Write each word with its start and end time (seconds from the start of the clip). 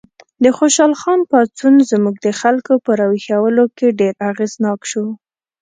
د 0.43 0.45
خوشحال 0.57 0.93
خان 1.01 1.19
پاڅون 1.29 1.73
زموږ 1.91 2.15
د 2.25 2.27
خلکو 2.41 2.73
په 2.85 2.91
راویښولو 2.99 3.65
کې 3.77 3.87
ډېر 3.99 4.13
اغېزناک 4.29 4.79
شو. 4.91 5.05